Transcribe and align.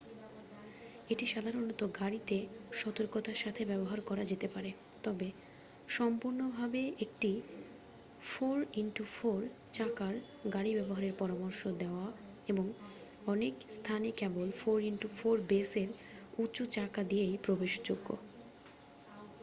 এটি 1.09 1.25
সাধারণ 1.27 1.65
গাড়িতে 1.99 2.37
সতর্কতার 2.73 3.35
সাথে 3.35 3.61
করা 3.99 4.23
যেতে 4.25 4.47
পারে 4.47 4.71
তবে 5.03 5.27
সম্পূর্ণভাবে 5.87 6.81
একটি 6.99 7.31
4x4 8.31 9.41
চাকার 9.71 10.13
গাড়ি 10.53 10.71
ব্যবহারের 10.75 11.13
পরামর্শ 11.17 11.67
দেওয়া 11.81 12.01
হয় 12.01 12.15
এবং 12.47 12.65
অনেক 13.25 13.53
স্থানা 13.71 14.09
কেবল 14.11 14.47
4x4 14.61 15.37
বেসের 15.49 15.89
উঁচু 16.37 16.63
চাকা 16.65 17.01
দিয়েই 17.03 17.35
প্রবেশযোগ্য। 17.43 18.07